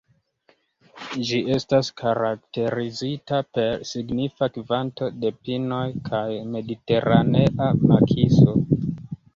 Ĝi 1.27 1.41
estas 1.55 1.91
karakterizita 2.01 3.43
per 3.59 3.85
signifa 3.91 4.51
kvanto 4.57 5.11
de 5.21 5.35
pinoj 5.45 5.85
kaj 6.11 6.27
mediteranea 6.57 7.71
makiso. 7.95 8.61